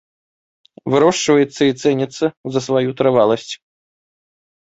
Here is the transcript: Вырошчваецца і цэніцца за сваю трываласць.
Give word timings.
Вырошчваецца 0.93 1.61
і 1.67 1.75
цэніцца 1.83 2.25
за 2.55 2.59
сваю 2.69 2.89
трываласць. 3.01 3.53